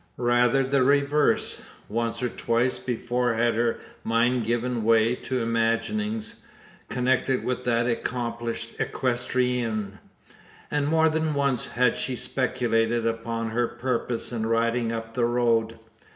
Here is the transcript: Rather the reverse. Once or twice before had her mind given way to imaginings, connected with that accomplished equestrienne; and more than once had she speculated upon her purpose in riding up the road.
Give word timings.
Rather 0.17 0.63
the 0.63 0.81
reverse. 0.81 1.61
Once 1.87 2.23
or 2.23 2.29
twice 2.29 2.79
before 2.79 3.35
had 3.35 3.53
her 3.53 3.77
mind 4.03 4.43
given 4.43 4.83
way 4.83 5.13
to 5.13 5.43
imaginings, 5.43 6.37
connected 6.89 7.43
with 7.43 7.65
that 7.65 7.85
accomplished 7.85 8.75
equestrienne; 8.79 9.99
and 10.71 10.87
more 10.87 11.07
than 11.07 11.35
once 11.35 11.67
had 11.67 11.97
she 11.99 12.15
speculated 12.15 13.05
upon 13.05 13.51
her 13.51 13.67
purpose 13.67 14.31
in 14.31 14.47
riding 14.47 14.91
up 14.91 15.13
the 15.13 15.25
road. 15.25 15.77